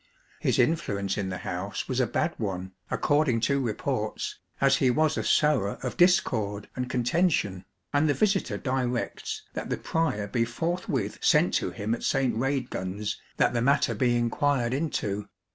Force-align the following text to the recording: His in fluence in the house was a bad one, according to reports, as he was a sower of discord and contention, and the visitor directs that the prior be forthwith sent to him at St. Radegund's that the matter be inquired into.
His 0.39 0.57
in 0.57 0.73
fluence 0.77 1.15
in 1.15 1.29
the 1.29 1.37
house 1.37 1.87
was 1.87 1.99
a 1.99 2.07
bad 2.07 2.33
one, 2.39 2.71
according 2.89 3.39
to 3.41 3.59
reports, 3.61 4.39
as 4.59 4.77
he 4.77 4.89
was 4.89 5.15
a 5.15 5.21
sower 5.23 5.77
of 5.83 5.95
discord 5.95 6.67
and 6.75 6.89
contention, 6.89 7.65
and 7.93 8.09
the 8.09 8.15
visitor 8.15 8.57
directs 8.57 9.43
that 9.53 9.69
the 9.69 9.77
prior 9.77 10.25
be 10.27 10.43
forthwith 10.43 11.19
sent 11.21 11.53
to 11.53 11.69
him 11.69 11.93
at 11.93 12.01
St. 12.01 12.35
Radegund's 12.35 13.21
that 13.37 13.53
the 13.53 13.61
matter 13.61 13.93
be 13.93 14.15
inquired 14.17 14.73
into. 14.73 15.29